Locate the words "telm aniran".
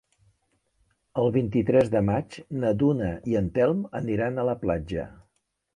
3.59-4.39